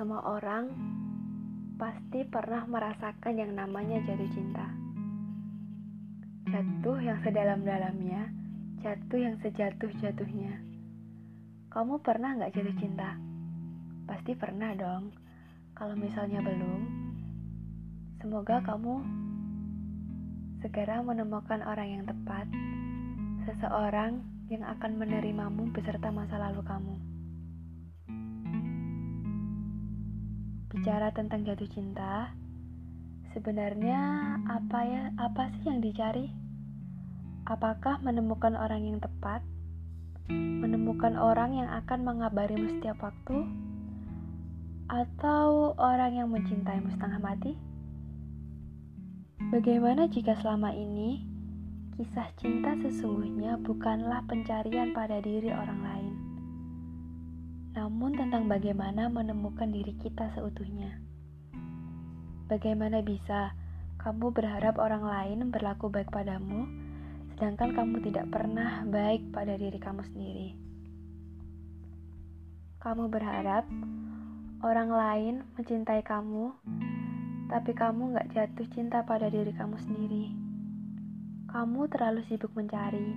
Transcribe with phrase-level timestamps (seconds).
[0.00, 0.64] Semua orang
[1.76, 4.64] pasti pernah merasakan yang namanya jatuh cinta.
[6.48, 8.32] Jatuh yang sedalam-dalamnya,
[8.80, 10.56] jatuh yang sejatuh-jatuhnya.
[11.68, 13.12] Kamu pernah nggak jatuh cinta?
[14.08, 15.12] Pasti pernah dong.
[15.76, 16.80] Kalau misalnya belum,
[18.24, 19.04] semoga kamu
[20.64, 22.48] segera menemukan orang yang tepat,
[23.44, 27.19] seseorang yang akan menerimamu beserta masa lalu kamu.
[30.70, 32.30] Bicara tentang jatuh cinta,
[33.34, 33.98] sebenarnya
[34.46, 36.30] apa ya apa sih yang dicari?
[37.42, 39.42] Apakah menemukan orang yang tepat?
[40.30, 43.50] Menemukan orang yang akan mengabarimu setiap waktu?
[44.86, 47.58] Atau orang yang mencintaimu setengah mati?
[49.50, 51.26] Bagaimana jika selama ini
[51.98, 56.19] kisah cinta sesungguhnya bukanlah pencarian pada diri orang lain?
[57.70, 60.98] Namun tentang bagaimana menemukan diri kita seutuhnya.
[62.50, 63.54] Bagaimana bisa
[64.02, 66.66] kamu berharap orang lain berlaku baik padamu,
[67.34, 70.48] sedangkan kamu tidak pernah baik pada diri kamu sendiri?
[72.82, 73.68] Kamu berharap
[74.66, 76.50] orang lain mencintai kamu,
[77.54, 80.24] tapi kamu gak jatuh cinta pada diri kamu sendiri.
[81.54, 83.14] Kamu terlalu sibuk mencari,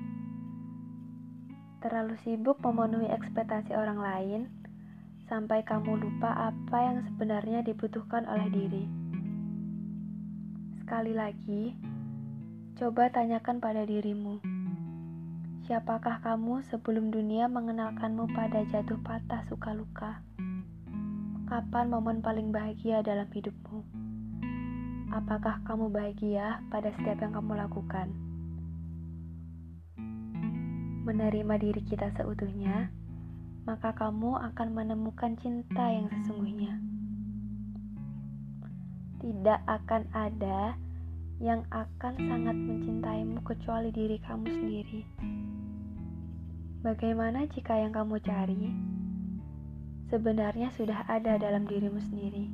[1.83, 4.41] terlalu sibuk memenuhi ekspektasi orang lain
[5.27, 8.83] sampai kamu lupa apa yang sebenarnya dibutuhkan oleh diri.
[10.79, 11.75] Sekali lagi,
[12.79, 14.39] coba tanyakan pada dirimu,
[15.67, 20.23] siapakah kamu sebelum dunia mengenalkanmu pada jatuh patah suka luka?
[21.51, 23.83] Kapan momen paling bahagia dalam hidupmu?
[25.11, 28.32] Apakah kamu bahagia pada setiap yang kamu lakukan?
[31.03, 32.87] Menerima diri kita seutuhnya,
[33.67, 36.79] maka kamu akan menemukan cinta yang sesungguhnya.
[39.19, 40.75] Tidak akan ada
[41.43, 45.01] yang akan sangat mencintaimu kecuali diri kamu sendiri.
[46.83, 48.71] Bagaimana jika yang kamu cari
[50.11, 52.47] sebenarnya sudah ada dalam dirimu sendiri?